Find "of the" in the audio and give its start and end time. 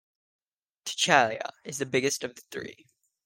2.23-2.41